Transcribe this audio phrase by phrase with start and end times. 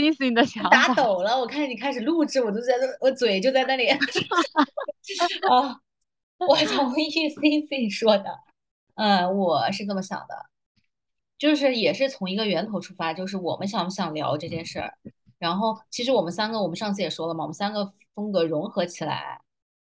[0.00, 0.94] 星星的想打。
[0.94, 3.88] 抖了，我看你开始录制，我都在那，我嘴就在那里。
[5.48, 5.80] 啊，
[6.38, 8.38] 我同意星星说的，
[8.94, 10.46] 嗯，我是这么想的，
[11.38, 14.98] 就是也是从一个源头出发，就是我们想不想聊这件事儿。
[15.38, 19.40] 然后其实我们三个，我们上次也说了嘛，我们三个风格融合起来，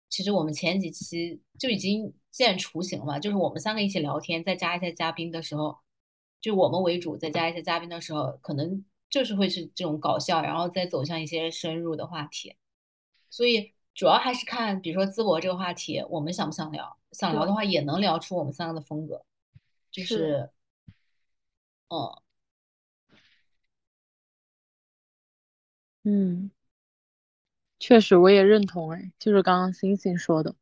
[0.09, 5.79] 其实我们前几期就已经见雏形了嘛，就是我们三个一起聊天，再加一些嘉宾的时候，
[6.41, 12.57] 就我们为主，再加一些嘉宾的时候，可能就是会是这种搞笑，然后再走向一些深入的话题。
[13.31, 16.99] 所以主要还是看，比如说淄博这个话题，我们想不想聊？
[17.13, 19.25] 想聊的话，也能聊出我们三个的风格，
[19.91, 20.51] 就是是，
[21.89, 22.23] 嗯。
[26.09, 26.53] 嗯，
[27.81, 30.55] 确实我也认同，哎，就是刚刚星星说的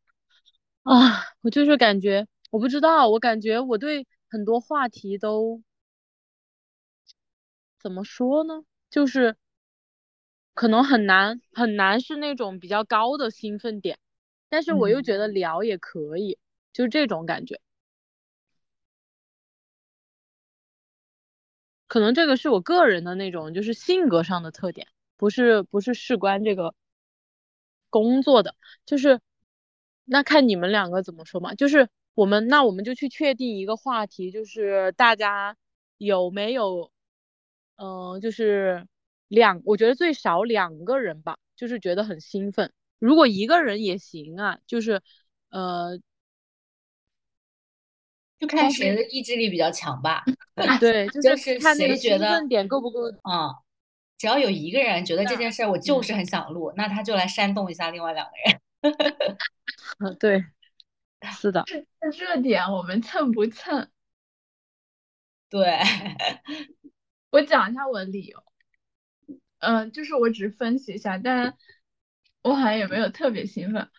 [0.85, 5.63] 啊，我就是感觉，我不知道，我感觉我对很多话题都
[7.85, 8.65] 怎么说呢？
[8.89, 9.37] 就是
[10.55, 13.99] 可能很难很难是那种比较高的兴奋点，
[14.49, 16.39] 但是我又嗯觉得聊也可以，
[16.73, 17.61] 就是这种感觉。
[21.87, 26.75] 可能这个是我个人的那种，就是性格上的特点，不是不是事关这个
[27.91, 28.55] 工作的，
[28.87, 29.21] 就是
[30.05, 31.55] 那看你们两个怎么说嘛。
[31.55, 35.57] 就是我们那我们就去确定一个话题，就是大家
[35.99, 36.91] 有没有，
[37.77, 38.87] 嗯、就是
[39.29, 42.73] 两，我觉得最少两个人吧，就是觉得很兴奋。
[42.99, 45.03] 如果一个人也行啊，就是
[45.51, 45.99] 呃，
[48.39, 50.25] 就看谁的意志力比较强吧。
[50.81, 53.01] 对，就就是是看那个谁觉得兴奋点够不够。
[53.11, 53.53] 嗯，
[54.17, 55.37] 只要有一个人觉得这。
[55.37, 58.61] 件事儿我就嗯是很想录，那他就来煽动一下另外两个人。
[59.99, 60.45] 嗯，对，
[61.33, 61.65] 是的。
[62.17, 63.89] 热点我们蹭不蹭？
[65.51, 65.79] 对，
[67.35, 68.45] 我讲一下我的理由。
[69.59, 71.57] 嗯、就是我只是分析一下，但
[72.43, 73.91] 我好像也没有特别兴奋。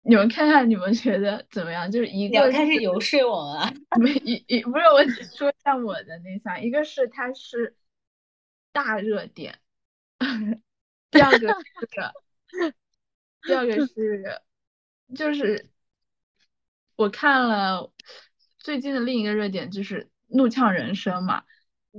[0.00, 1.88] 你们看看，你们觉得怎么样？
[1.88, 3.72] 就是一个是开始游说我们啊。
[4.00, 7.76] 没一一不是，我只说一下我的那项，一个是它是
[8.72, 9.60] 大热点，
[11.12, 11.54] 第二个是
[13.42, 14.42] 第二个是
[15.14, 15.68] 就是
[16.96, 17.92] 我看了
[18.58, 21.44] 最近的另一个热点就是怒呛人生嘛，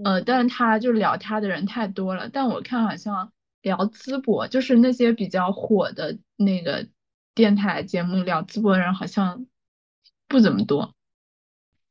[0.04, 3.32] 呃，但是他就聊他的人太多了，但我看好像
[3.62, 6.88] 聊淄博，就是那些比较火的那个
[7.36, 9.46] 电台节目聊淄博人好像
[10.28, 10.96] 不怎么多。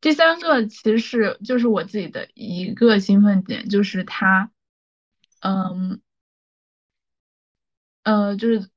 [0.01, 4.51] 第三个其实是就是我自己的一个兴奋点，就是他，
[5.41, 6.01] 嗯，
[8.03, 8.69] 呃，就是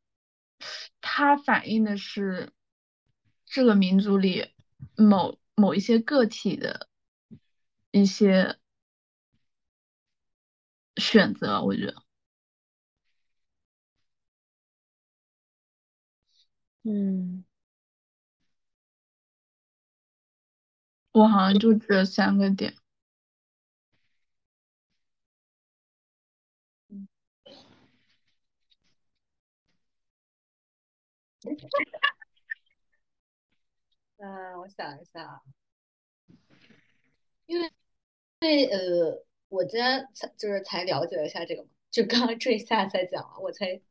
[1.01, 2.51] 他反映的是
[3.47, 4.51] 这个民族里
[4.95, 6.87] 某某一些个体的
[7.89, 8.59] 一些
[10.97, 11.95] 选择，我觉得。
[16.83, 17.44] 嗯，
[21.13, 22.75] 我好像就这三个点。
[34.17, 35.41] 嗯，我想一下，
[37.47, 37.72] 因为
[38.41, 43.81] 因为呃，我今天才就是才了解了一下这个嘛，就刚刚这一下才讲了，我才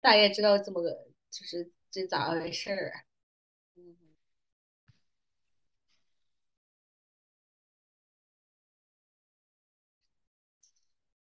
[0.00, 0.90] 大概知道这么个
[1.30, 2.92] 就是这咋回事儿。
[3.76, 3.96] 嗯，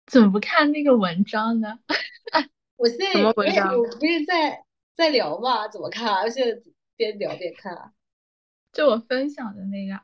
[0.06, 1.78] 怎么不看那个文章呢？
[2.76, 4.64] 我现在什么我也文章我不是在
[4.94, 6.20] 在聊嘛，怎么看啊？
[6.22, 6.62] 而且
[6.96, 7.92] 边聊边看啊。
[8.72, 10.00] 就我分享的那个，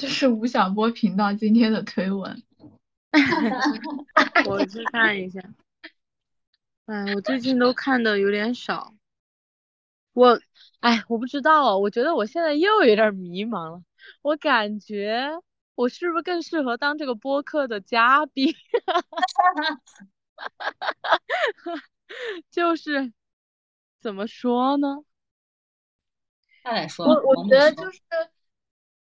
[0.00, 2.42] 就是吴晓波频道今天的推文。
[4.48, 5.38] 我去看一下。
[6.86, 8.94] 哎，我最近都看的有点少。
[10.14, 10.40] 我，
[10.80, 13.82] 哎，我不知道，我觉得我现在又有点迷茫了。
[14.22, 15.32] 我感觉
[15.74, 18.54] 我是不是更适合当这个播客的嘉宾？
[22.50, 23.12] 就是
[24.00, 25.04] 怎么说呢？
[26.64, 27.44] 大胆说，我我。
[27.50, 28.00] 觉得就是，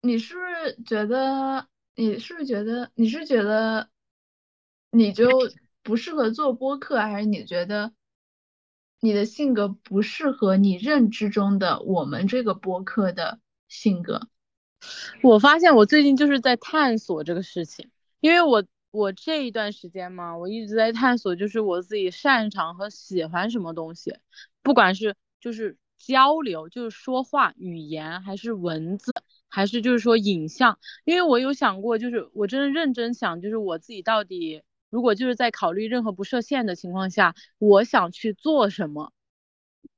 [0.03, 3.89] 你是不是觉得，你是不是觉得，你是觉得
[4.91, 5.29] 你就
[5.83, 7.93] 不适合做播客，还是你觉得
[9.01, 14.29] 你的性格不适合你认知中的我们这个播客的性格？
[15.23, 17.89] 我发现我最近就是在探索这个事情，
[18.19, 24.17] 因为我我这一段时间嘛，我一直在探索，就是我自己擅长和喜欢什么东西，
[24.63, 29.13] 不管是就是交流，就是说话语言，还是文字，
[29.53, 30.79] 还是就是说影像？
[31.05, 39.13] 因为我有想过，就是我真的认真想，就是我自己到底如果就是在考虑任何不设限的情况下，我想去做什么？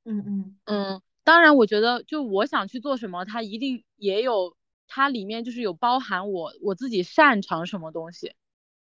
[0.05, 4.57] 嗯嗯嗯，当然，我觉得就我想去做什么，它一定也有，
[4.89, 8.35] 它里面就是有包含我我自己擅长什么东西。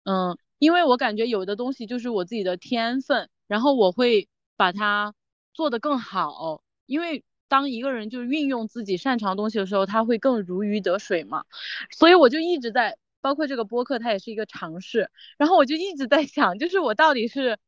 [0.06, 5.14] 嗯，因为我感觉有的东西就是我自己的天分，然后我会把它
[5.54, 6.64] 做得更好。
[6.86, 11.44] 因为当一个人就是运用自己擅长的东西的时候，他会更如鱼得水嘛。
[11.92, 15.12] 所以我就一直在，包括这个播客，它也是一个尝试。
[15.38, 17.60] 然后我就一直在想，就是我到底是，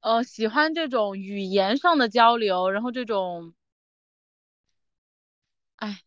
[0.00, 3.54] 呃，喜欢这种语言上的交流，然后这种，
[5.76, 6.00] 哎，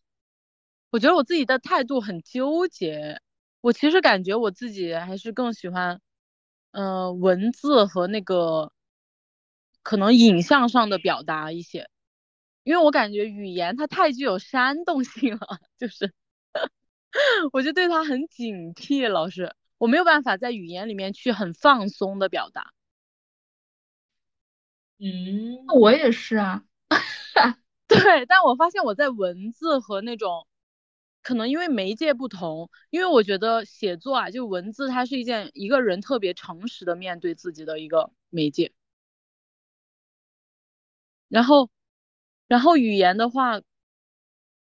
[0.92, 3.22] 我觉得我自己的态度很纠结。
[3.62, 6.02] 我其实感觉我自己还是更喜欢，
[6.72, 8.72] 嗯，文字和那个
[9.86, 11.90] 可能影像上的表达一些，
[12.70, 16.14] 因为我感觉语言它太具有煽动性了， 就是，
[17.52, 22.72] 我就对它很警惕，老师，我没有办法在语言里面去很放松的表达。
[25.00, 26.64] 嗯，我也是啊，
[27.88, 30.46] 对，但我发现我在文字和那种。
[31.22, 38.72] 可能因为媒介不同，因为我觉得写作啊，就文字，它是一件一个人特别诚实的面对自己的一个媒介。
[41.28, 41.70] 然后，
[42.50, 43.62] 然后语言的话，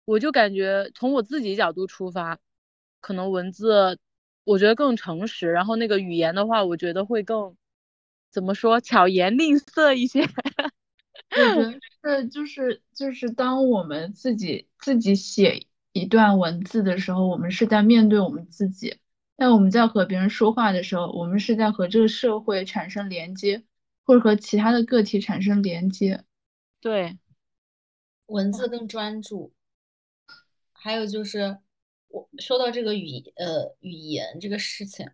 [0.04, 2.38] 我就感觉从我自己角度出发，
[3.00, 3.98] 可能文字
[4.44, 7.56] 我觉得更诚实，然后那个语言的话，我觉得会更
[8.30, 10.20] 怎么说巧言令色一些。
[10.20, 10.26] 我
[11.54, 11.64] 觉
[12.04, 15.66] 得是就是就是当我们自己自己写。
[15.92, 19.00] 一段文字的时候，我们是在面对我们自己；
[19.36, 23.64] 但我们在和别人说话的时候，我们是在和这个社会产生连接，
[24.04, 26.22] 或者和其他的个体产生连接。
[26.80, 27.18] 对，
[28.30, 29.52] 文字更专注。
[30.72, 31.58] 还有就是，
[32.08, 35.08] 我说到这个语呃语言这个事情，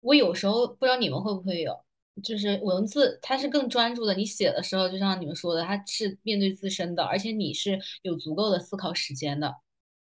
[0.00, 1.84] 我有时候不知道你们会不会有，
[2.22, 4.14] 就是文字它是更专注的。
[4.14, 9.56] 你写的时候，就像你们说的，它是面对自身的，而且你是有足够的思考时间的。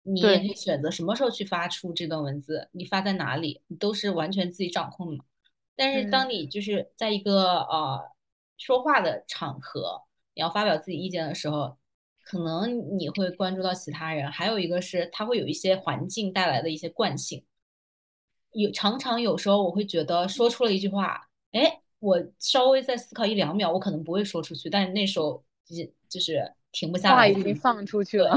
[0.03, 5.25] 你也可以选择什么时候去发出这段文字，你发在哪里，你都是完全自己掌控的。
[5.77, 8.01] 但是当你就是在一个呃
[8.57, 10.03] 说话的场合，
[10.35, 11.77] 你要发表自己意见的时候，
[12.23, 14.31] 可能你会关注到其他人。
[14.31, 17.45] 还有一个是，他会有一些环境带来的一些惯性。
[18.53, 25.77] 有常常有时候我会觉得说出了一句话，哎，我稍微再思考一两秒，我可能不会说出去，但是那时候就
[26.09, 28.35] 就是停不下来，话已经放出去了，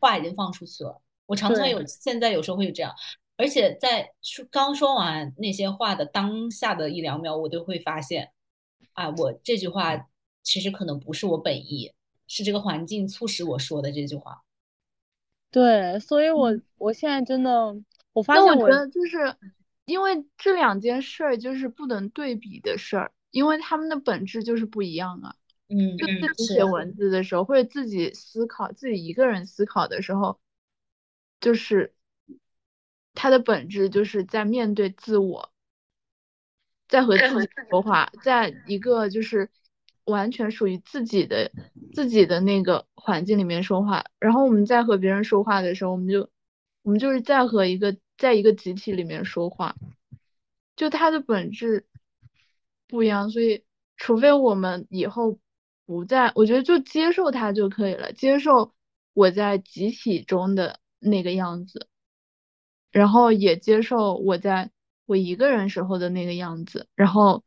[0.00, 1.02] 话已经放出去了。
[1.26, 2.94] 我常常有，现在有时候会有这样，
[3.36, 8.30] 而且在说刚说完那些话的当下的一两秒，我都会发现，
[8.92, 10.08] 啊，我这句话
[10.44, 11.92] 其实可能不是我本意，
[12.26, 14.42] 是这个环境促使我说的这句话。
[15.50, 17.76] 对，所以我我现在真的，
[18.12, 19.36] 我发现我觉得就是
[19.84, 25.36] 因为这两件事儿就是不能对比的事儿，因为他们的本质就是不一样啊。
[25.68, 30.38] 嗯，就自己写文字的时候，或者自己思考，自己一个人思考的时候。
[31.38, 31.94] 就是
[33.12, 35.52] 它的本质就是在面对自我，
[36.88, 39.50] 在和自己说话，在一个就是
[40.06, 41.52] 完全属于自己的
[41.92, 44.04] 自己的那个环境里面说话。
[44.18, 46.28] 然后我们在和别人说话的时候，我们就
[46.82, 49.76] 我们就是在和一个在一个集体里面说话，
[50.74, 51.86] 就它的本质
[52.88, 53.30] 不一样。
[53.30, 53.64] 所以，
[53.96, 55.38] 除非我们以后
[55.84, 58.72] 不在，我觉得就接受它就可以了，接受
[59.12, 60.80] 我在集体中的。
[60.98, 61.88] 那个样子，
[62.90, 64.70] 然后也接受我在
[65.04, 67.44] 我一个人时候的那个样子，然后，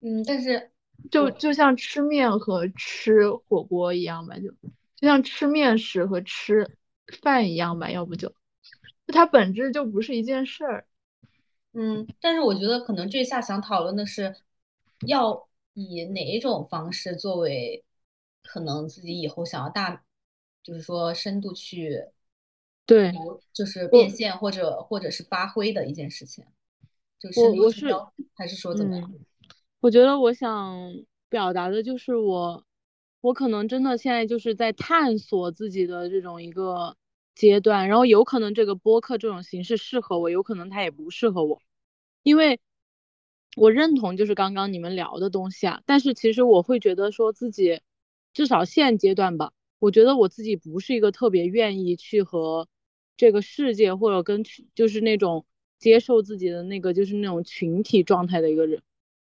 [0.00, 0.70] 嗯，但是
[1.10, 4.50] 就就像吃面和吃火锅一样吧，就
[4.96, 6.76] 就像吃面食和吃
[7.22, 8.32] 饭一样吧，要不就
[9.08, 10.86] 它本质就不是一件事儿。
[11.72, 14.34] 嗯，但是我觉得可能这下想讨论的是，
[15.06, 17.84] 要以哪一种方式作为。
[18.50, 20.02] 可能自己以后想要大，
[20.62, 22.02] 就是说深度去，
[22.86, 23.12] 对，
[23.52, 26.42] 就是变现或者或者是发挥的一件事情，
[27.18, 27.94] 就是我我是
[28.32, 29.12] 还是说怎么样？
[29.80, 30.92] 我觉得我想
[31.28, 32.64] 表达的就是我，
[33.20, 36.96] 我可能真的现在就是在探索自己的这种一个
[37.34, 41.62] 阶段，然后有可能这个播客这种形式适合我，有可能它也不适合我，
[42.22, 42.60] 因为
[43.56, 47.80] 我认同就是刚刚你们聊的东西啊，但是其实我会觉得说自己。
[48.34, 52.68] 至少现阶段吧，我觉得我自己不是一个特别愿意去和
[53.16, 54.44] 这个世界或者跟
[54.76, 55.44] 就是那种
[55.78, 58.80] 接受自己的那个就是那种群体状态的一个人，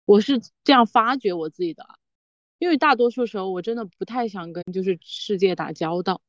[0.06, 1.88] 我是这样发掘我自己的，
[2.58, 6.22] 因为大多数时候我真的不太想跟就是世界打交道，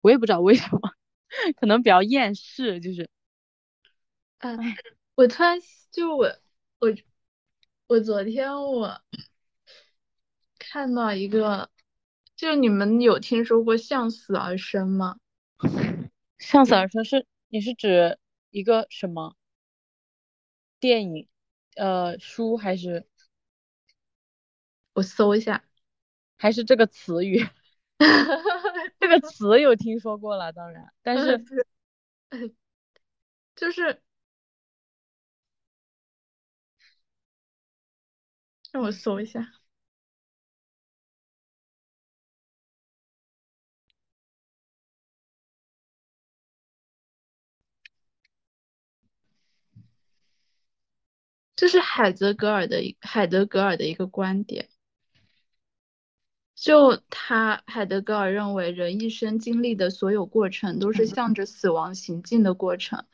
[0.00, 0.80] 我也不知道为什么，
[1.56, 3.08] 可能比较厌世，就是，
[4.38, 4.56] 哎，
[5.14, 5.58] 我突然
[5.90, 6.26] 就我
[6.78, 6.94] 我
[7.86, 9.00] 我昨天我
[10.58, 11.70] 看到一个，
[12.36, 15.18] 就你们有听说过向死而生吗？
[16.38, 18.18] 向死而生是你是指
[18.50, 19.36] 一个什么
[20.78, 21.28] 电影？
[21.76, 23.06] 呃，书还是
[25.00, 25.64] 我搜一下，
[26.38, 27.46] 还是这个词语？
[29.00, 31.38] 这个词有听说过了，当然，但是
[33.54, 34.02] 就是
[38.72, 39.52] 让我搜一下。
[51.54, 54.69] 这是海德格尔的一海德格尔的一个观点，
[56.60, 63.06] 就他海德格尔认为，人一生经历的所有过程都是向着死亡行进的过程，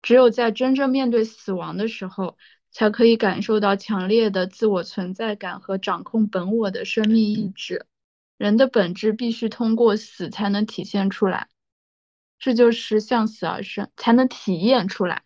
[0.00, 2.38] 只有在真正面对死亡的时候，
[2.70, 7.84] 才可以感受到强烈的自我存在感和掌控本我的生命意志。
[8.36, 11.48] 人的本质必须通过死才能体现出来，
[12.38, 15.24] 这就是向死而生，才能体验出来。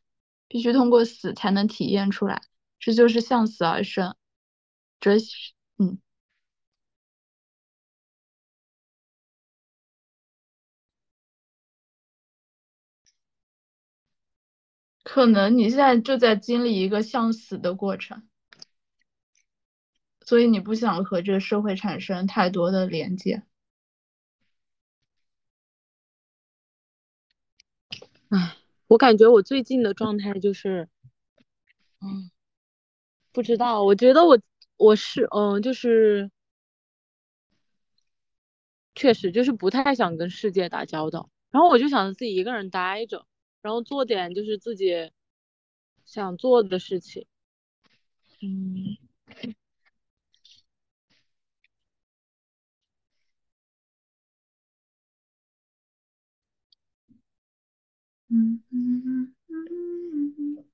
[0.49, 2.40] 必须通过死才能体验出来，
[2.80, 4.16] 这就是向死而生。
[5.00, 5.99] 哲学，嗯，
[15.02, 18.23] 可能你现在就在经历一个向死的过程，
[20.25, 23.42] 所以你不想和这个社会产生太多的连接。
[28.30, 28.56] 唉。
[28.88, 30.87] 我感觉我最近的状态就是，
[32.02, 32.30] 嗯，
[33.32, 34.38] 不知道，我觉得我
[34.76, 36.30] 我是嗯，就是
[38.94, 43.25] 确实就是不太想跟世界打交道，然后我就想自己一个人待着，
[43.62, 45.11] 然后做点就是自己
[46.04, 47.26] 想做的事情，
[48.42, 48.97] 嗯。
[58.31, 60.64] 嗯嗯嗯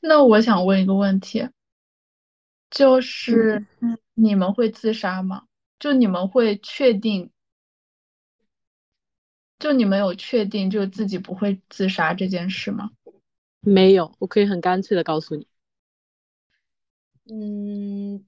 [0.00, 1.48] 那我想问一个问题，
[2.70, 3.66] 就是
[4.14, 5.46] 你们会自杀吗？
[5.78, 7.30] 就你们会确定，
[9.58, 12.90] 就你们有确定就自己不会自杀这件事吗？
[13.60, 15.46] 没有，我可以很干脆的告诉你。
[17.30, 18.24] 嗯。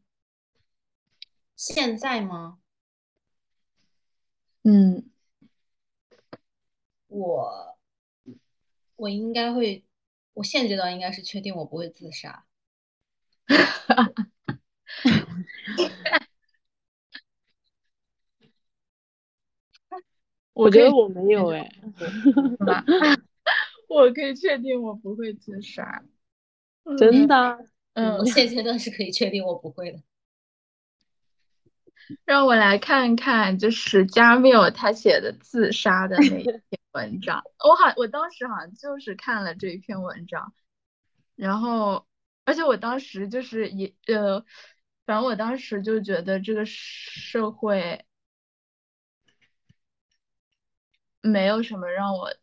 [1.57, 2.59] 现在吗？
[4.63, 5.11] 嗯，
[7.09, 7.79] 我
[8.97, 9.85] 我应该会，
[10.35, 12.45] 我现阶段应该是确定我不会自杀。
[20.65, 21.71] 我觉得我没有哎
[23.89, 26.05] 我可以确定我不会自杀。
[26.99, 27.59] 真的？
[27.95, 29.99] 嗯，我现阶段是可以确定我不会的。
[32.25, 36.63] 让我来看看，就是加缪他写的自杀的那一篇
[36.93, 37.43] 文章。
[37.65, 40.53] 我好，我当时好像就是看了这一篇文章，
[41.37, 42.07] 然后，
[42.45, 44.45] 而且我当时就是也呃，
[45.07, 48.05] 反正我当时就觉得这个社会
[51.23, 52.35] 没有什么让我，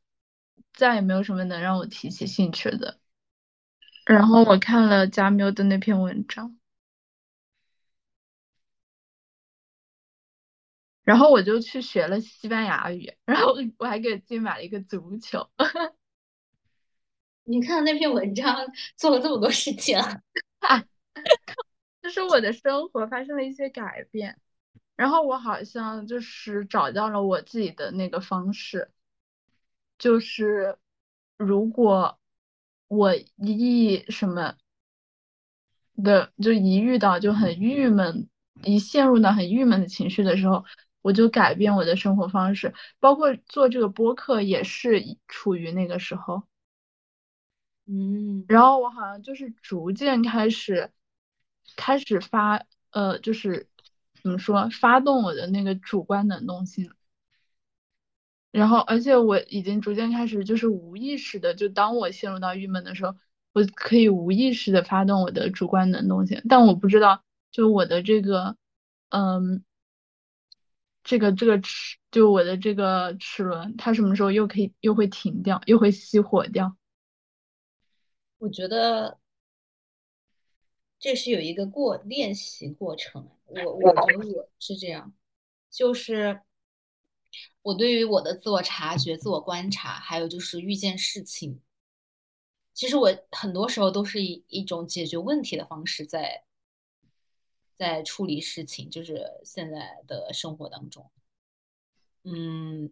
[0.73, 2.99] 再也没有什么能让我提起兴趣的。
[4.05, 6.57] 然后我看了加缪的那篇文章。
[11.03, 15.49] 然后我就去学了西班牙语，然后我还给自己买了一个足球。
[17.45, 18.67] 你看那篇文章
[18.97, 20.21] 做了这么多事情，啊
[22.01, 24.39] 就是我的生活发生了一些改变，
[24.97, 28.91] 然后我好像就是找到了我自己的那个方式，
[29.97, 30.77] 就是
[31.37, 32.19] 如果
[32.89, 34.55] 我一什么
[36.03, 38.27] 的，就一遇到就很郁闷，
[38.63, 40.65] 一陷入到很郁闷的情绪的时候。
[41.03, 46.43] 我就改变我的生活方式，包括做这个播客也是处于那个时候，
[47.85, 50.91] 嗯，然后我好像就是逐渐开始，
[51.77, 53.69] 开始发，呃，就是
[54.23, 56.91] 怎么说，发动我的那个主观能动性，
[58.51, 63.15] 然后而且我已经逐渐开始就是无意识的，就当我陷入到郁闷的时候，
[63.53, 68.57] 我可以无意识的发动我的主观能动性，但我不知道，就我的这个，
[69.09, 69.63] 嗯。
[71.09, 76.75] 这个这个齿，就我的这个齿轮，它什么时候又可以又会停掉，又会熄火掉？
[78.39, 79.17] 我觉得
[80.99, 83.29] 这是有一个过练习过程。
[83.45, 85.13] 我我觉得我是这样，
[85.69, 86.41] 就是
[87.61, 91.61] 我对于我的自我察觉、自我观察，还有就是遇见事情，
[92.73, 96.43] 其实我很多时候都是以一种解决问题的方式在
[97.75, 101.09] 在处理事情，就是现在的生活当中。
[102.23, 102.91] 嗯，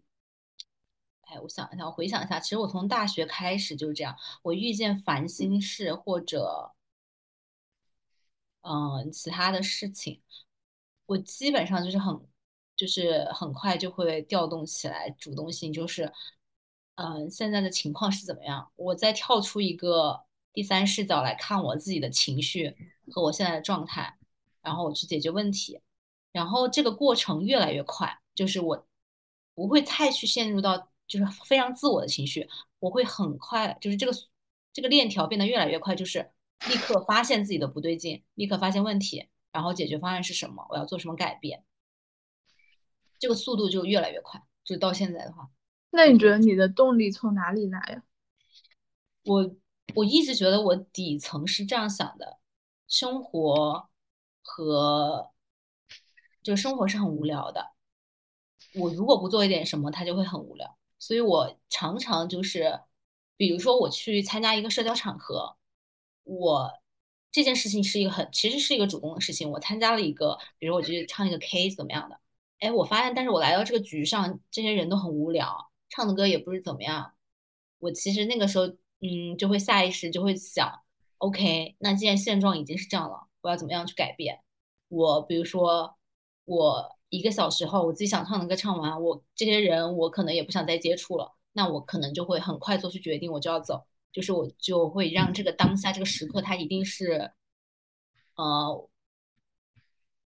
[1.21, 6.74] 哎，我想一下，我回想一下，其实我从大学开始就是这样，我遇见烦心事或者
[8.67, 10.19] 嗯其他的事情，
[11.05, 12.19] 我基本上就是很
[12.75, 16.11] 就是很快就会调动起来主动性，就是
[16.95, 22.75] 嗯现在的情况是怎么样，我再跳出一个第三视角来看我自己的情绪
[23.11, 24.17] 和我现在的状态，
[24.61, 25.79] 然后我去解决问题，
[26.31, 28.87] 然后这个过程越来越快，就是我
[29.53, 34.13] 不会太去陷入到就是非常自我的情绪，我会很快就是这个
[34.73, 36.31] 这个链条变得越来越快，就是
[36.67, 41.63] 立刻发现自己的不对劲，立刻发现问题，然后解决方案是什么，我要做什么改变，
[43.19, 44.41] 这个速度就越来越快。
[44.63, 45.49] 就到现在的话，
[45.91, 48.03] 那你觉得你的动力从哪里来呀？
[49.23, 49.55] 我
[49.93, 52.39] 我一直觉得我底层是这样想的，
[52.87, 53.89] 生活
[54.41, 55.31] 和
[56.41, 57.73] 就生活是很无聊的，
[58.73, 60.77] 我如果不做一点什么，它就会很无聊。
[60.97, 62.79] 所以我常常就是，
[63.37, 65.57] 比如说我去参加一个社交场合，
[66.25, 66.69] 我
[67.31, 69.49] 这件事情是一个很其实是一个主动的事情。
[69.49, 72.19] 我参加了一个，比如我去唱一个 K 怎么样的，
[72.59, 77.13] 哎，我发现，但是我来到这个局上，这些人都很无聊，唱的歌也不是怎么样。
[77.79, 78.65] 我其实那个时候，
[79.01, 80.81] 嗯，就会下意识就会想
[81.19, 84.39] ，OK，那既然现状已经是这样了，我要怎么样去改变？
[84.87, 85.95] 我比如说，
[86.45, 97.33] 我一个小时后，我自己想唱的歌唱完，我这些人我可能也不想再接触了，那我可能就会很快做出决定，我就要走，就是我就会让这个当下这个时刻，它一定是，
[98.35, 98.89] 呃，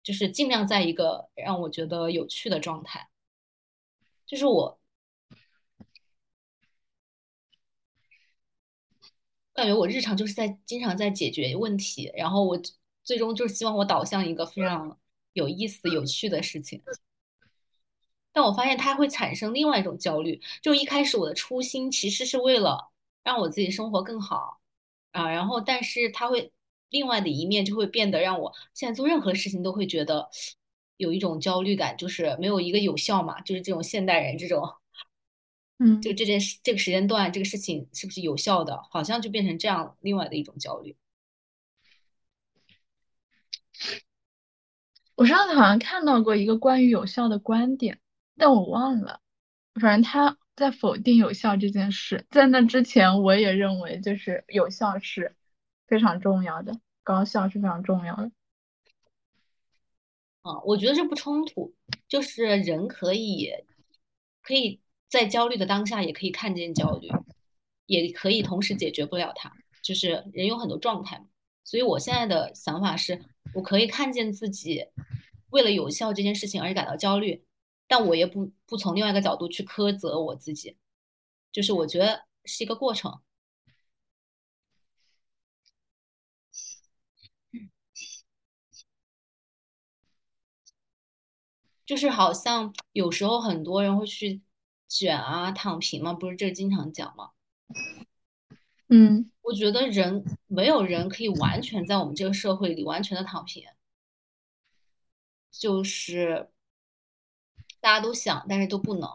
[0.03, 3.09] 就是尽量在一个让我觉得有趣的状态，
[4.27, 4.81] 就是我
[9.53, 12.61] 感觉我日常就是在经常在解决问题，然后我
[13.05, 14.99] 最终就是希望我导向一个非常
[15.33, 16.83] 有意思、有趣的事情。
[18.33, 22.91] 但我发现它会产生另外一种焦虑，就一开始我的初心其实是为了
[23.27, 24.61] 让我自己生活更好
[25.11, 26.53] 啊，然后但是他会
[26.91, 30.31] 另外的一面就会变得让我现在做任何事情都会觉得
[30.97, 34.63] 有一种焦虑感，就是没有一个有效嘛，就是这种现代人这种。
[35.79, 38.81] 嗯，就这件事，这个时间段，这个事情是不是有效的？
[38.91, 40.97] 好像就变成这样另外的一种焦虑。
[45.17, 47.99] 我上次好像看到过一个关于有效的观点，
[48.37, 49.21] 但我忘了。
[49.81, 52.27] 反正他在否定有效这件事。
[52.31, 55.37] 在那之前，我也认为就是有效是
[55.87, 56.73] 非常重要的，
[57.05, 58.33] 高效是非常重要的。
[60.43, 61.75] 啊，我觉得这不冲突，
[62.09, 63.53] 就是人可以
[64.43, 64.81] 可以。
[65.09, 67.09] 在焦虑的当下，也可以看见焦虑，
[67.87, 69.51] 也可以同时解决不了它。
[69.81, 71.27] 就是人有很多状态嘛，
[71.63, 73.23] 所以我现在的想法是，
[73.55, 74.85] 我可以看见自己
[75.51, 77.46] 为了有效这件事情而感到焦虑，
[77.87, 80.77] 但我也不不从另外一个角度去苛责我自己。
[81.53, 83.21] 就是我觉得是一个过程，
[91.85, 94.43] 就是好像有时候很多人会去。
[94.89, 97.33] 卷啊，躺平嘛，不是这经常讲吗？
[98.89, 103.65] 嗯，我觉得人没有人可以完全在我们这个社会里完全的躺平，
[105.51, 106.49] 就是
[107.81, 109.09] 大家都想，但是都不能，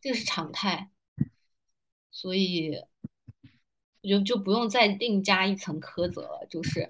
[0.00, 0.90] 这个是常态，
[2.10, 2.76] 所以
[4.02, 6.88] 我觉得就不用再另加一层苛责了，就是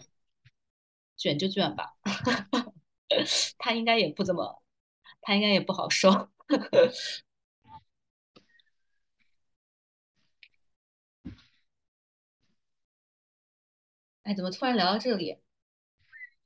[1.16, 1.96] 卷就卷吧，
[3.59, 4.62] 他应该也不怎么，
[5.23, 6.31] 他应该也不好受。
[14.23, 15.38] 哎，怎么突然聊到这里？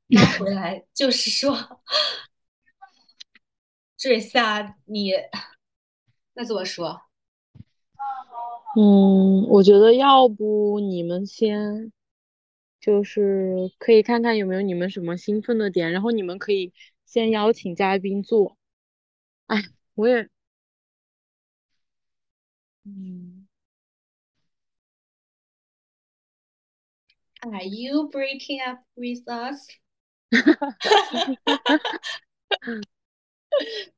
[0.09, 1.83] 拉回来就是说，
[4.05, 5.12] 这下你
[6.35, 7.01] 那怎么说？
[8.77, 11.90] 嗯，我觉得要不你们先，
[12.79, 16.75] 就是可以看看有没有你们什么兴奋的点，然后你们可以
[17.07, 18.59] 先邀请嘉宾做。
[19.47, 19.62] 哎。
[19.95, 20.29] 我也，
[22.85, 23.47] 嗯
[27.40, 29.69] ，Are you breaking up with us？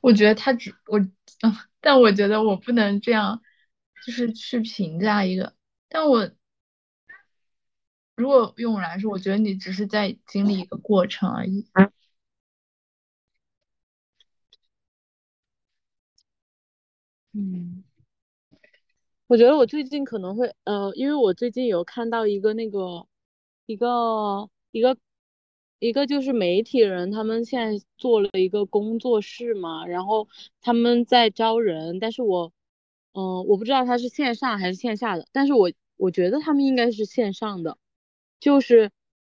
[0.00, 1.00] 我觉得他只我，
[1.80, 3.40] 但我觉得我不能这样，
[4.06, 5.54] 就是去评价一个
[5.88, 6.30] 但我
[8.16, 11.66] 如果用我来说，我觉得你只是在经历一个过程而已。
[17.32, 17.82] 嗯，
[19.26, 23.06] 我觉得我最近可能会，呃，因为我最近有看到一个那个，
[23.66, 24.96] 一个一个
[25.78, 30.28] 一个就是媒体人，他们现在做了一个工作室嘛，然后
[30.60, 32.52] 他们在招人，但是我，
[33.12, 37.78] 嗯、我不知道他是线上还是线下的，但是我我觉得他们应该是线上的，
[38.40, 38.90] 就是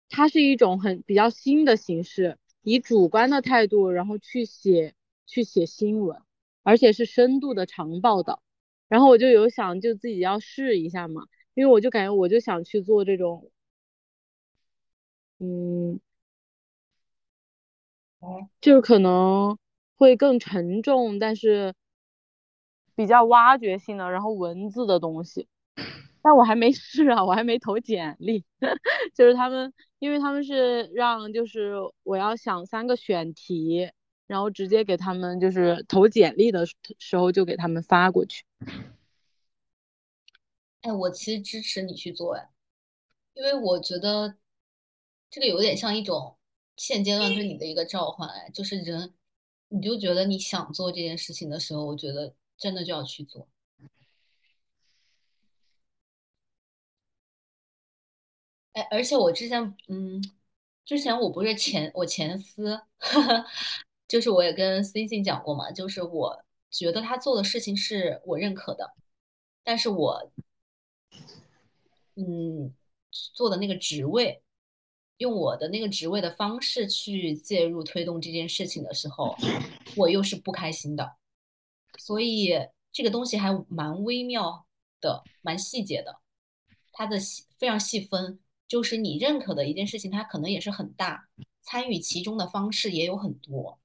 [0.09, 4.95] 它是一种很比较新的形式，以主观的态度，然后去写
[5.27, 6.21] 去写新闻。
[6.67, 8.43] 而且是深度的长报道，
[8.89, 13.51] 然后我就有想就自己要试一下嘛，因为我就感觉我就想去做这种，
[15.39, 16.01] 嗯，
[18.61, 19.59] 就可能
[19.97, 21.75] 会更沉重，但是
[22.95, 25.49] 比较挖掘性的，然后文字的东西，
[26.23, 28.45] 但我还没 试啊，我还没投简历，
[29.15, 33.91] 就是他们，因为他们是让就是我要想三个选题。
[34.27, 36.65] 然后直接给他们就是投简历的
[36.99, 38.43] 时候就给他们发过去。
[40.81, 42.49] 哎，我其实支持你去做哎，
[43.35, 44.37] 因为我觉得
[45.29, 46.39] 这个有点像一种
[46.77, 49.15] 现阶段对你的一个召唤哎，就是人，
[49.69, 53.49] 你就觉得你想做这件事情的时候，我觉得真的就要去做。
[58.73, 60.23] 哎，而且我之前，嗯，
[60.85, 62.81] 之前我不是前我前司。
[64.07, 68.95] 就是我也跟 C C 讲过嘛，就是我觉得他做的事情是我认可的，
[69.65, 70.31] 但是我，
[72.15, 72.73] 嗯，
[73.11, 74.43] 做的那个职位，
[75.19, 79.37] 用我的那个职位的方式去介入推动这件事情的时候，
[79.97, 81.17] 我又是不开心的，
[81.99, 82.53] 所以
[82.93, 84.67] 这个东西还蛮微妙
[85.01, 86.19] 的，蛮细节的，
[86.93, 91.29] 它的细非常细分，就是你认可的一件事情，它可能也是很大，
[91.63, 93.79] 参与其中的方式也有很多。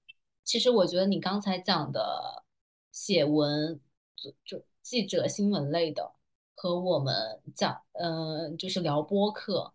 [0.44, 2.44] 其实我觉得你刚才讲的
[2.92, 3.80] 写文，
[4.16, 6.12] 就就记者新闻类的，
[6.56, 9.74] 和我们讲，嗯，就是聊播客，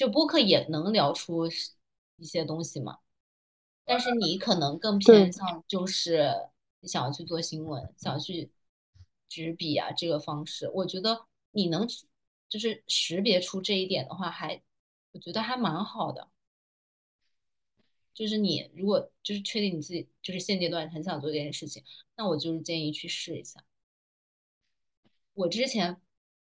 [0.00, 1.46] 就播客也能聊出
[2.16, 3.00] 一些东西嘛。
[3.84, 6.48] 但是你可能更偏向就是
[6.84, 8.50] 想要去做新闻，想要去
[9.28, 10.70] 执笔啊这个方式。
[10.70, 11.86] 我觉得你能
[12.48, 14.62] 就是识别出这一点的话，还
[15.12, 16.30] 我觉得还蛮好的。
[18.14, 21.84] 就是你如果就是确定你自己就是现阶段很想做这件事情，
[22.16, 23.62] 那我就是建议去试一下。
[25.34, 26.00] 我之前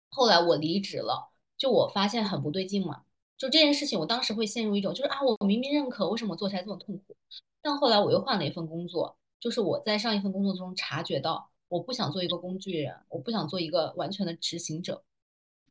[0.07, 3.03] 后来我离职了，就我发现很不对劲嘛。
[3.43, 7.13] 就这件事情，我当时会陷入一种就是啊，我明明认可，为什么做起来这么痛苦？
[7.61, 15.03] 但后来我又换了一份工作，就是我在上一份工作中察觉到，我不想做一个工具人，我不想做一个完全的执行者，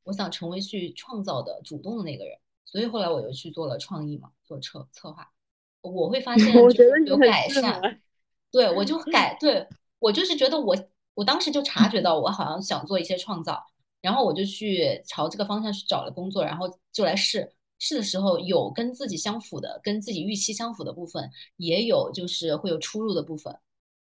[0.05, 2.37] 我想成为去创造的主动的那个人。
[2.67, 5.33] 所以后来我又去做了创意嘛，做策策划。
[5.81, 8.03] 我会发 现就是有改善，
[8.51, 9.67] 对我就改，对
[9.99, 10.77] 我就是觉得我
[11.15, 13.65] 我当时就察觉到我好像想做一些创造，
[14.03, 17.51] 然后我就去朝这个方向去找了工作，然后就来试
[17.83, 23.59] 试的时候有跟自己相符的，跟自己预期相符的部分，也有就是会有出入的部分，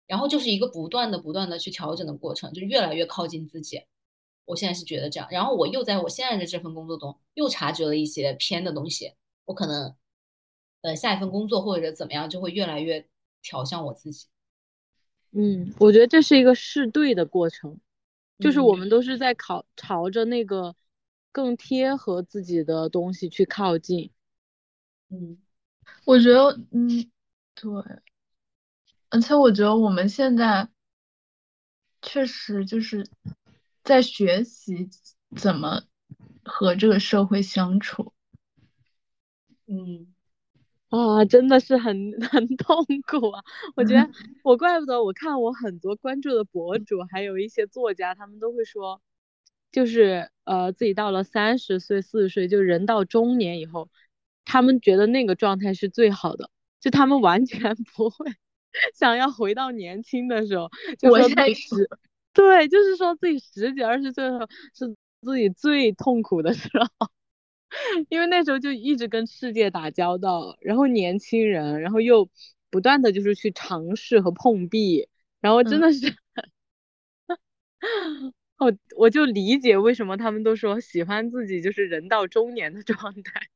[0.06, 3.82] 然后就是一个不断的不断的去调整的过程，就越来越靠近自己。
[4.46, 9.12] 我现在是觉得这样，然后我又在我现在的这份工作中又察觉了一些偏的东西，
[9.44, 9.94] 我可能。
[10.82, 13.08] 呃，下一份工作或者怎么样，就会越来越
[13.42, 14.28] 调向我自己。
[15.32, 17.80] 嗯，我觉得这是一个试对的过程，
[18.38, 20.76] 就是我们都是在考朝着那个
[21.37, 24.11] 更贴合自己的东西去靠近。
[25.11, 25.37] 嗯，
[26.07, 26.88] 我觉得，嗯，
[27.55, 27.70] 对，
[29.11, 30.66] 而且我觉得我们现在
[32.01, 33.07] 确实就是
[33.85, 34.88] 在学习
[35.37, 35.83] 怎么
[36.42, 38.14] 和这个社会相处。
[39.66, 40.14] 嗯。
[40.88, 43.44] 啊，真的是很 很痛苦啊！
[43.77, 44.09] 我觉得
[44.42, 49.03] 我怪不得我看我很多关注的博主，还有一些作家，他们都会说，
[49.76, 53.90] 就是呃自己到了三十岁、四十岁，就人到中年以后，
[54.46, 56.48] 他们觉得那个状态是最好的，
[56.80, 58.32] 就他们完全 不会
[58.94, 61.90] 想要回到年轻的时候，就说自己十，
[62.32, 67.08] 对，就是说自己十几二十岁的时候是自己最痛苦的时候。
[68.08, 72.26] 因为那时候就一直跟世界打交道，然后年轻人，然后又
[72.70, 75.06] 不断的就是去尝试和碰壁，
[75.42, 76.16] 然后真的是，
[78.59, 83.49] 我我就理解为什么他们都说喜欢自己就是人到中年的状态。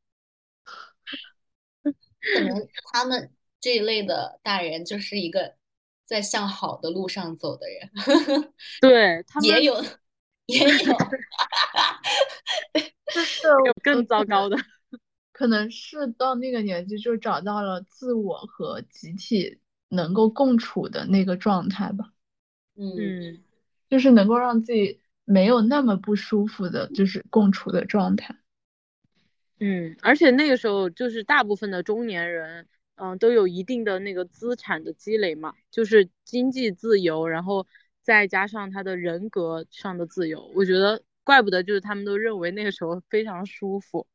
[2.20, 5.56] 可能他们这一类的大人就是一个
[6.04, 7.90] 在向好的路上走的人。
[8.80, 9.82] 对，他们也有
[10.46, 10.94] 也有，
[13.12, 14.56] 就是有更糟糕的。
[15.32, 19.58] 可能是到那个年纪就找到了自我和集体
[19.88, 22.12] 能够共处的那个状态吧，
[22.76, 23.44] 嗯嗯
[23.90, 28.36] 就是能够让自己没有那么不舒服的，就是共处的状态。
[29.58, 37.66] 嗯，而且那个时候就是大部分的中年人，嗯、都有一定的那个资产的积累嘛，就是经济自由，然后
[38.00, 44.06] 再加上他的人格上的自由，我觉得怪不得就是他们都认为那个时候非常舒服。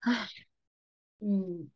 [0.00, 0.28] 唉
[1.20, 1.70] 嗯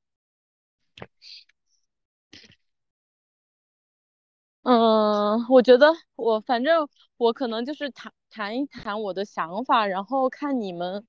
[4.63, 11.05] 嗯，我觉得我反正我可能就是谈谈一谈我的想法，然后看你们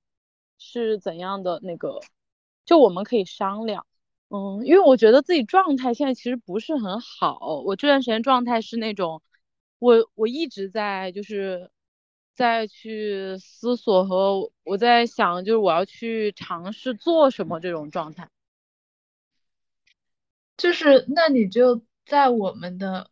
[0.58, 2.00] 是怎样的那个，
[2.64, 3.86] 就我们可以商量。
[4.28, 9.22] 嗯，因为我觉得自己状态现在其实不是很好，我这段时间状态是那种，
[9.78, 11.70] 我我一直在就是
[12.34, 18.28] 在去思索和我在想，就是我要去尝试做什么这种状态。
[20.56, 23.10] 就是那你就在我们的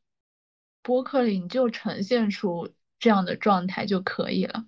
[0.82, 4.66] 播客里，你就呈现出这样的状态就可以了。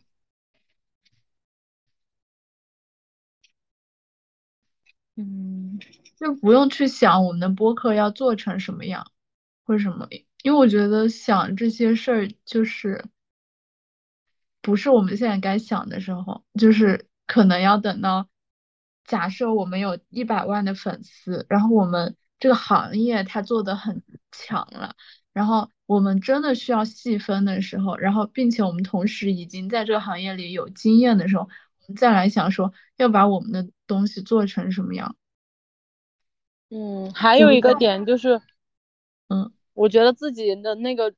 [5.16, 5.78] 嗯
[6.18, 9.10] 就不用去想我们的播客要做成什么样，
[9.64, 10.08] 或者什么，
[10.42, 13.04] 因为我觉得想这些事儿就是
[14.60, 18.28] 不是我们现在该想的时候，就是可能要等到
[19.04, 24.96] 假设我们有一百万的粉丝，然后我们这个行业它做的很强了，
[25.34, 35.16] 然后我们真的需要细分的时候，然后并且我们同时已经在这个行业里有经验的时候，我们再来想说要把我们的东西做成什么样。
[36.70, 38.40] 嗯，还有一个点就是，
[39.28, 41.14] 嗯，我觉得自己的那个，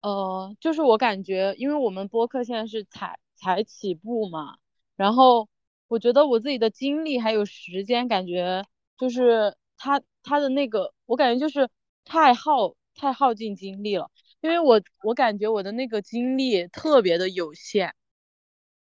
[0.00, 4.56] 呃，就是我感觉，因为我们播客现在是才才起步嘛，
[4.96, 5.48] 然后
[5.88, 8.64] 我觉得我自己的精力还有时间，感觉
[8.96, 11.68] 就是他他的那个，我感觉就是
[12.04, 17.92] 太耗太耗尽精力了，因为我我感觉我的那个精力特别的有限，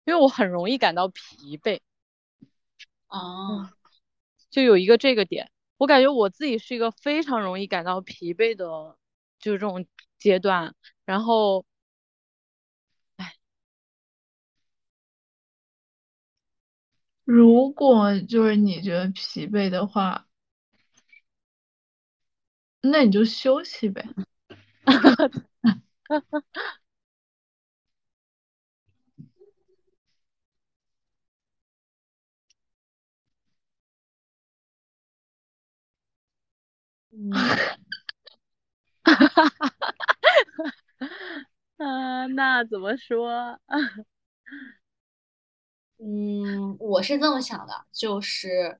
[0.05, 1.79] 因为我很容易感到疲惫。
[3.07, 3.73] 啊，
[4.51, 8.97] 就有一个这个点，我感觉我自己是一个非常容易感到疲惫的，
[9.39, 9.85] 就是这种
[10.19, 10.75] 阶段。
[11.05, 11.65] 然后，
[17.23, 20.27] 如果就是你觉得疲惫的话，
[22.81, 24.03] 那你就休息呗。
[37.11, 37.31] 嗯
[41.77, 43.59] 嗯、那怎么说？
[45.97, 48.79] 嗯，我是这么想的，就是，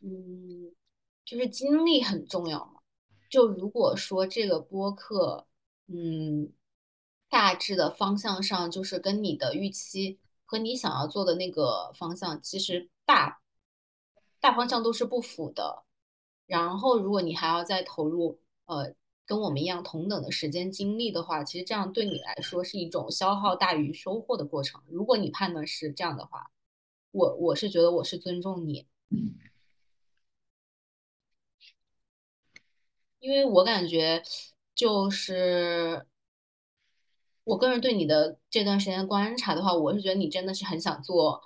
[0.00, 0.70] 嗯，
[1.24, 2.80] 就是精力很重要嘛。
[3.30, 5.46] 就如果说这个播客，
[5.88, 6.52] 嗯，
[7.28, 13.40] 大致的方向上就是跟你的预期和你想要做的那个方向，其实大
[14.40, 15.84] 大方向都是不符的。
[16.46, 24.82] 然后，如果你还要再投入，呃，跟我们一样同等的时间精力的话，其实这样对你来说是一种消耗大于收获的过程。
[24.88, 26.50] 如果你判断是这样的话，
[27.10, 28.86] 我我是觉得我是尊重你，
[33.24, 34.22] 因为我感觉
[34.74, 36.04] 就是
[37.44, 41.40] 我个人对你的这段时间观察的话，我是觉得你真的是很想做，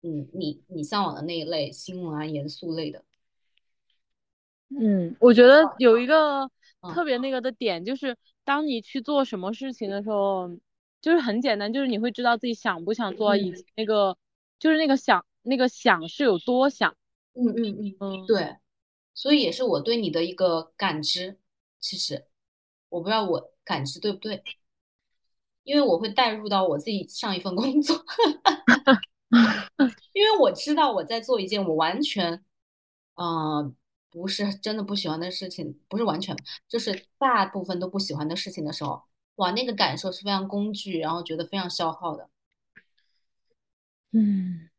[0.00, 3.04] 嗯，你你向往的那一类新闻啊，严肃类的。
[4.70, 6.44] 嗯，我觉得有一个
[6.80, 10.48] 嗯特别那个的点，就是当你去做什么事情的时候，
[11.02, 14.16] 就是很简单，就是你会知道自己想不想做，以那个
[14.58, 16.96] 就是那个想那个想是有多想。
[17.34, 18.56] 嗯嗯嗯，嗯，对，
[19.16, 21.40] 所以也是我对你的一个感知。
[21.80, 22.26] 其实
[22.88, 24.42] 我不知道我感知对不对，
[25.64, 28.04] 因为我会带入到我自己上一份工作，
[30.12, 32.44] 因为我知道我在做一件我完全，
[33.14, 33.72] 呃，
[34.10, 36.36] 不是真的不喜欢的事情，不是完全，
[36.68, 39.02] 就是大部分都不喜欢的事情的时候，
[39.36, 42.30] 哇，那个感受是非常工具，然后觉得非常消耗的。
[44.12, 44.70] 嗯，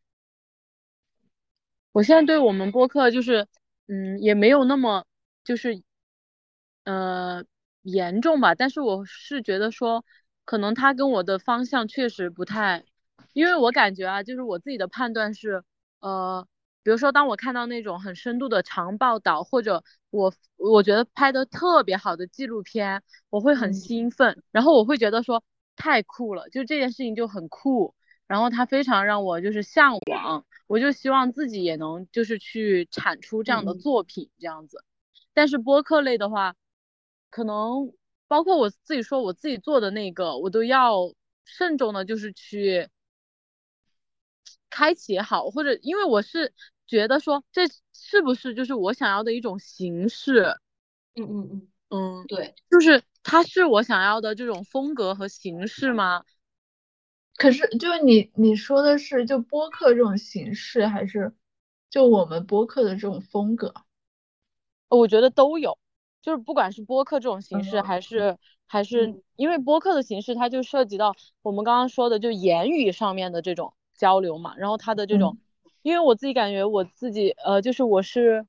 [1.92, 3.48] 我现在对我们播客就是，
[3.88, 5.06] 嗯，也没有那么
[5.44, 5.82] 就是，
[6.84, 7.44] 呃，
[7.84, 8.54] 严重吧。
[8.56, 10.04] 但是我是觉得说，
[10.46, 12.84] 可能他跟我的方向确实不太，
[13.34, 15.64] 因为我感觉啊，就是我自己的判断是，
[16.00, 16.46] 呃，
[16.84, 23.74] 比如说当我看到那种很深度的长报道，或者我我觉得拍的特别好的纪录片，我会很嗯。
[23.74, 25.44] 兴奋，然后我会觉得说，
[25.78, 27.94] 太酷了，就这件事情就很酷，
[28.28, 34.84] 然后它非常让我就是向往，我就希望自己也能就是去产出这样的嗯作品这样子。
[35.34, 36.56] 但是播客类的话，
[37.30, 37.94] 可能
[38.28, 41.14] 包括我自己说我自己做的那个，我都要
[41.46, 42.90] 慎重的，就是去
[44.70, 46.54] 开启也好，或者因为我是
[46.86, 50.58] 觉得说这是不是就是我想要的一种形式，
[51.16, 56.24] 嗯嗯嗯，嗯，对，就是它是我想要的这种风格和形式吗？
[57.38, 61.34] 可是就你你说的是就播客这种形式，还是
[61.90, 63.74] 就我们播客的这种风格？
[64.90, 65.78] 我觉得都有，
[66.22, 67.84] 就是不管是播客这种形式，嗯。
[67.84, 69.24] 还是还是嗯。
[69.36, 75.38] 因为播客的形式，它就涉及到我们刚刚说的就言语上面的这种交流嘛，然后它的这种，
[75.84, 78.48] 因为我自己感觉我自己呃，就是我是，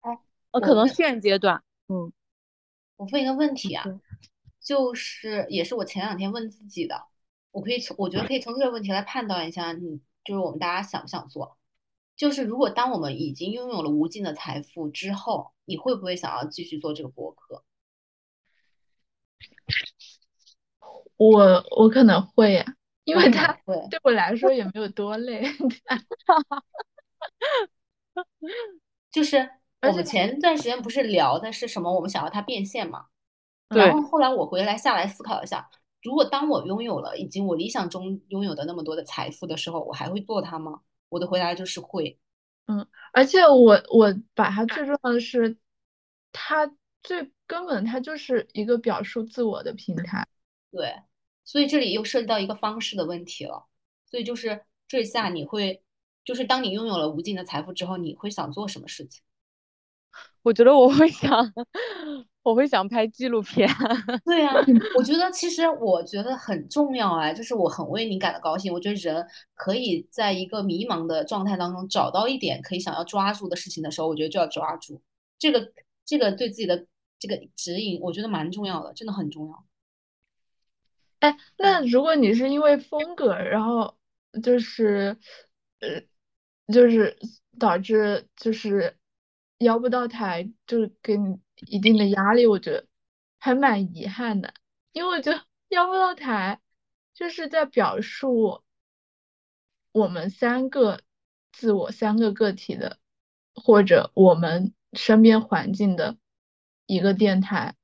[0.00, 0.18] 哎，
[0.50, 2.12] 呃，可能现阶段，嗯，
[2.96, 4.00] 我问一个问题啊嗯，
[4.60, 7.04] 就是也是我前两天问自己的，
[7.52, 11.56] 我可以从我觉得可以从这个问题来判断一下，你就是我们大家想不想做。
[12.16, 17.64] 就是如果当我们已经拥有了无尽的财富之后，你会不会想要继续做这个博客？
[21.16, 22.64] 我我可能会呀，
[23.04, 25.42] 因为他会，对我来说也没有多累。
[29.10, 29.38] 就是
[29.80, 31.92] 而我们前段时间不是聊的是什么？
[31.92, 33.06] 我们想要它变现嘛？
[33.68, 35.68] 然后后来我回来下来思考一下，
[36.02, 40.80] 如果当我拥有了已经我理想中拥有的那么多的财富的时候，我还会做它吗？
[41.08, 42.18] 我的回答就是会。
[42.66, 45.56] 嗯而且我我把它最重要的是，
[46.32, 50.26] 它最根本它就是一个表述自我的平台。
[50.70, 50.94] 对，
[51.44, 53.66] 所以这里又涉及到一个方式的问题了。
[54.06, 55.82] 所以就是这下你会，
[56.24, 59.22] 就是当你拥有了无尽的财富之后，你会想做什么事情？
[60.42, 61.52] 我觉得我会想，
[62.42, 63.68] 我会想拍纪录片，
[64.24, 64.52] 对呀、
[64.96, 68.72] 我觉得其实我觉得很重要哎，就是我很为你感到高兴。
[68.72, 75.02] 我觉得人可以在一个迷茫的状态当中找到一点可以想要抓住的事情的时候，我觉得就要抓住。
[75.38, 75.72] 这个
[76.04, 76.86] 这个对自己的
[77.18, 79.64] 这个指引，我觉得蛮重要的，真的很重要。
[81.18, 83.94] 哎，那如果你是因为风格，然后
[84.42, 85.14] 就是
[85.80, 86.02] 呃，
[86.72, 87.18] 就是
[87.58, 88.96] 导致就是
[89.58, 92.86] 邀不到台，就是给你一定的压力，我觉得
[93.38, 94.54] 还蛮遗憾的，
[94.92, 96.60] 因为我觉得邀不到台，
[97.14, 98.62] 就是在表述
[99.92, 101.00] 我们三个
[101.52, 102.98] 自我三个个体的，
[103.54, 106.16] 或者我们身边环境的
[106.86, 107.76] 一个电台，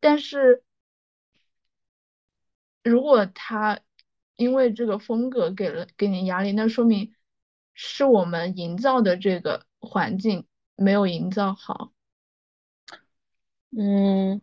[0.00, 0.62] 但是。
[2.86, 3.80] 如果他
[4.36, 7.14] 因为这个风格给了给你压力，那说明
[7.72, 11.93] 是我们营造的这个环境没有营造好。
[13.76, 14.40] 嗯，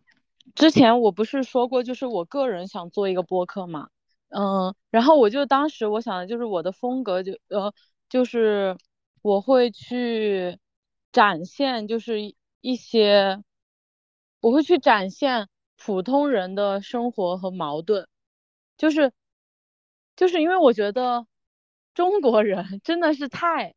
[0.54, 3.88] 之前我不是说过，就是我个人想做一个播客嘛，
[4.28, 7.72] 嗯，然后我就当时我想的就是我的风格就呃
[8.08, 8.76] 就是
[9.22, 10.58] 我会去
[11.12, 12.20] 展现就是
[12.60, 13.42] 一些，
[14.40, 18.06] 我会去展现普通人的生活和矛盾，
[18.76, 19.12] 就是
[20.16, 21.26] 就是因为我觉得
[21.94, 23.74] 中国人真的是太。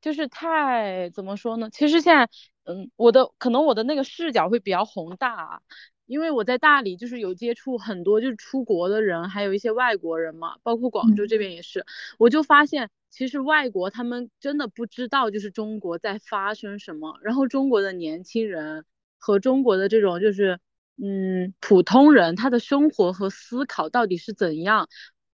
[0.00, 1.68] 就是太怎么说呢？
[1.70, 2.28] 其实现在，
[2.64, 5.60] 嗯，我的可能我的那个视角会比较宏大啊，
[6.06, 11.84] 因为我在大理就是有接触很多就是出国的人，还有一些外国人嘛，包括广州这边也是，
[12.18, 18.84] 我就发现其实外国他们真的不知道就是中国在发生什么，然后中国的年轻人
[19.18, 20.60] 和中国的这种就是
[21.02, 24.88] 嗯普通人他的生活和思考到底是怎样，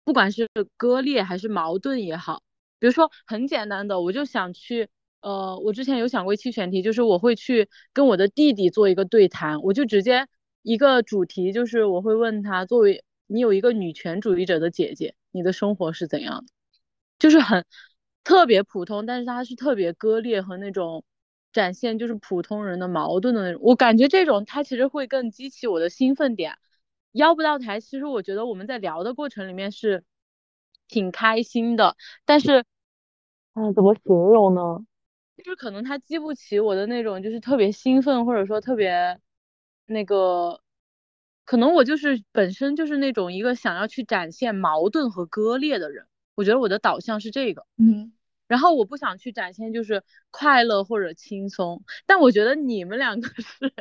[0.04, 2.41] 不管是割裂还是矛盾也好。
[2.80, 4.88] 比如说很简单的，我就想去，
[5.22, 10.28] 呃，我之前有想过一期选题，就是我会去跟我的弟弟做一个对谈，我就直接
[10.62, 16.52] 一个主题，就是我会问他，作为你有一个女权主义者的姐姐，你的生活是怎样的？
[17.20, 17.66] 就是很
[18.24, 21.04] 特别普通，但是它是特别割裂和那种
[21.52, 26.58] 展现就是普通人的矛盾的那种，我感觉这种它其实会更激起我的兴奋点。
[27.13, 30.04] 邀不到台，其实我觉得我们在聊的过程里面是。
[30.88, 32.63] 挺开心的，但是，
[33.54, 34.85] 嗯，怎么形容呢？
[35.38, 39.19] 就是可能他激不起我的那种，就是特别兴奋，或者说特别
[39.85, 40.62] 那个，
[41.46, 46.08] 可能我就是本身就是那种一个想要去展现矛盾和割裂的人。
[46.35, 48.13] 我觉得我的导向是这个，嗯，
[48.48, 53.73] 然后我不想去展现就是快乐或者轻松，但我觉得你们两个是，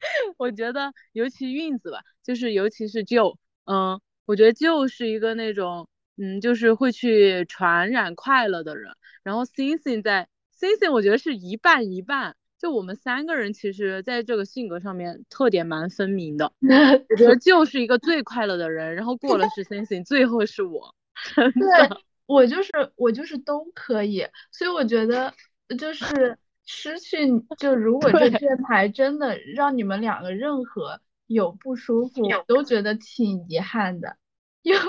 [0.38, 5.88] 我觉得尤其运子吧，就是尤其是就，嗯，我觉得就是一个那种。
[6.16, 8.92] 嗯，就是会去传染快乐的人，
[9.22, 16.52] 然后 Sing Sing 在 Sing Sing，我觉得是一半一半，就我们三个人其实在这个性格上面特点蛮分明的。
[17.10, 20.94] 我觉得就是一个最快乐的人，然后过了是 Sensing，最后是我。
[21.34, 21.96] 对，
[22.26, 25.32] 我就是我就是都可以，所以我觉得
[25.78, 34.16] 就是 失去，就如果这电台真的让你们两个任何有不舒服，我都觉得挺遗憾的，
[34.62, 34.80] 因为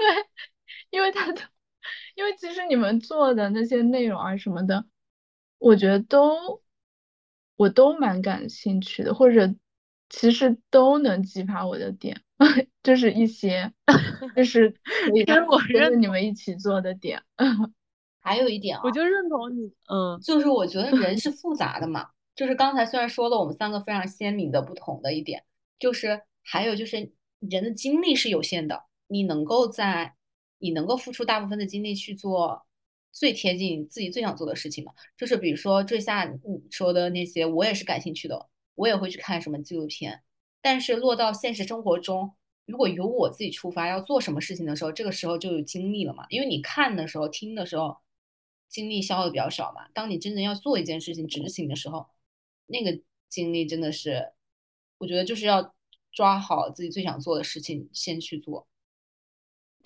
[0.89, 1.41] 因为他的，
[2.15, 4.85] 因为其实你们做的那些内容啊什么的，
[5.57, 6.61] 我觉得都。
[7.59, 9.51] 我都蛮感兴趣的，或者
[10.09, 12.21] 其实都能激发我的点，
[12.83, 13.73] 就是一些
[14.37, 17.19] 就是可以跟我跟你们一起做的点。
[18.21, 22.07] 还有一点啊，我就认同你，嗯，就是我觉得人是复杂的嘛。
[22.35, 25.43] 就是刚才虽然说了我们三个非常鲜明的不同的一点，
[25.79, 30.13] 就是还有就是人的精力是有限的，你能够在
[30.59, 32.65] 你能够付出大部分的精力去做。
[33.13, 36.37] 最贴近自己最想做的事情嘛，就是比如说坠下你
[36.69, 40.21] 说的那些，我也是感兴趣的，我也会去看什么纪录片。
[40.61, 42.35] 但是落到现实生活中，
[42.65, 46.27] 如果由我自己出发要做什么事情的时候，这个时候就有精力了嘛。
[46.29, 47.97] 因为你看的时候、听的时候，
[48.69, 49.87] 精力消耗的比较少嘛。
[49.95, 52.07] 当你真正要做一件事情、执行的时候，
[52.67, 54.31] 那个精力真的是，
[54.99, 55.73] 我觉得就是要
[56.11, 58.67] 抓好自己最想做的事情先去做。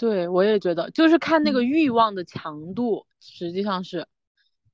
[0.01, 4.07] 对，我也觉得，就是看那个欲望的强度，实际上是，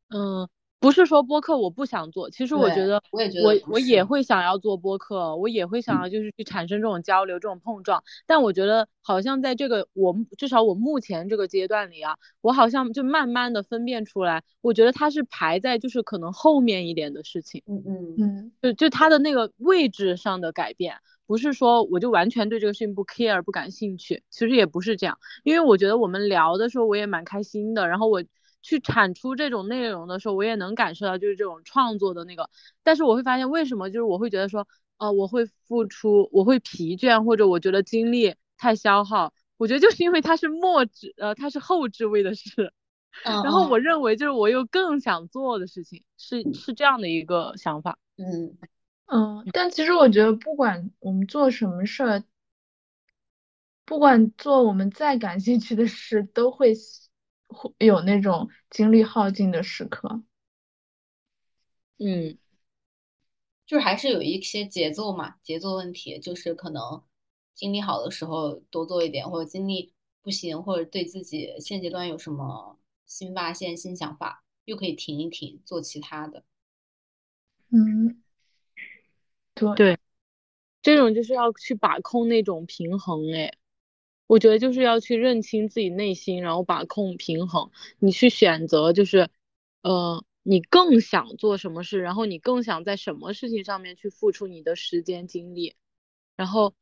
[0.08, 0.48] 嗯，
[0.80, 18.16] 不是说播客我不想做，其实我觉得，我也觉得，我我也会想要做播客，我也会想要就是去产生这种交流、这种碰撞，但我觉得好像在这个我至少我目前这个阶段里啊，我好像就慢慢的分辨出来，我觉得它是排在就是可能后面一点的事情，嗯嗯。
[18.18, 20.96] 嗯，就就它的那个位置上的改变。
[21.28, 28.24] 不是说我就完全对这个事情不 care 不感兴趣，其实也不是这样，因为我觉得我们聊的时候我也蛮开心的，然后我
[28.64, 32.50] 去产出这种内容的时候，我也能感受到就是这种创作的那个，
[32.84, 34.68] 但是我会发现为什么就是我会觉得说，
[34.98, 42.74] 呃，我会付出，我会疲倦，或者我觉得精力太消耗，我觉得就是因为它是末置，呃，它是后置位的事，
[43.24, 43.68] 然后。
[43.70, 48.58] 我认为就是我又更想做的事情是是这样的一个想法，嗯。
[49.08, 52.24] 嗯，但其实我觉得，不管我们做什么事儿，
[53.86, 56.74] 不管做我们再感兴趣的事，都会
[57.48, 60.22] 会有那种精力耗尽的时刻。
[62.00, 62.38] 嗯，
[63.66, 67.02] 就是还是有一些节奏嘛，节奏问题，就是可能
[67.56, 76.44] 精力好的时候多做一点，或者精力不行，或者对自己现阶段有什么新发现、新想法，又可以停一停，做其他的。
[77.70, 78.22] 嗯。
[79.76, 79.98] 对，
[80.82, 83.54] 这种就是要去把控那种平衡哎，
[84.28, 87.72] 我觉得就是要去认清自己内心，然后把控平衡。
[88.00, 89.30] 你去选择就是，
[89.82, 95.76] 呃，你更想做什么事，然后你更想在什么事情上面去付出你的时间精力。
[96.36, 96.74] 然后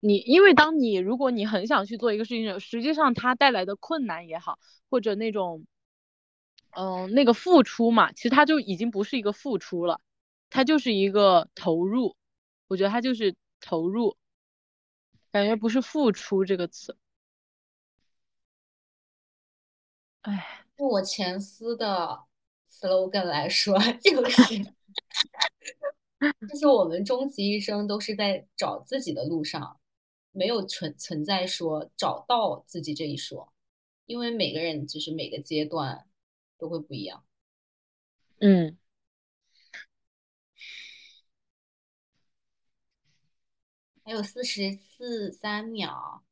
[0.00, 4.58] 你因为当你如果你很想去做一个事情，实际上它带来的困难也好，
[4.88, 5.66] 或者那种，
[6.70, 10.00] 嗯，那个付出嘛，其实它就已经不是一个付出了。
[10.48, 12.16] 它就是一个投入，
[12.68, 14.16] 我觉得它就是投入，
[15.30, 16.96] 感觉不是付出这个词。
[20.22, 22.24] 哎，用我前司的
[22.68, 24.64] slogan 来说，就是，
[26.48, 29.78] 就是我们终其一生都是在找自己的路上，
[30.32, 33.52] 没有存存在说找到自己这一说，
[34.06, 36.06] 因为每个人就是每个阶段
[36.58, 37.24] 都会不一样。
[38.40, 38.76] 嗯。
[44.06, 46.22] 还有四十四三秒，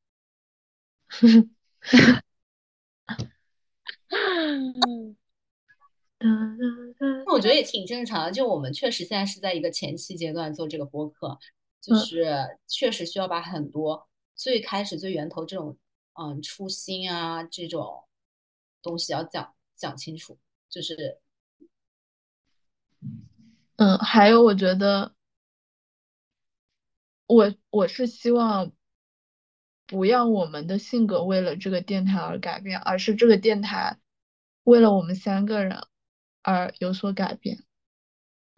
[6.20, 8.30] 那我觉得也挺正常的。
[8.30, 11.36] 就我们确实现在是在一个前期阶段做这个播客，
[11.80, 15.76] 就是确实需要把很多最开始最源头这种
[16.12, 18.04] 嗯初心啊这种
[18.82, 20.38] 东西要讲讲清楚。
[20.70, 21.18] 就是
[23.78, 25.12] 嗯，还有我觉得。
[27.26, 28.72] 我我是希望
[29.86, 33.98] 不要我们的性格为了这个电台而改变，而是这个电台
[34.62, 35.86] 为了我们三个人
[36.42, 37.64] 而有所改变。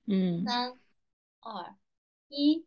[0.06, 0.78] 嗯，三
[1.40, 1.76] 二
[2.28, 2.64] 一。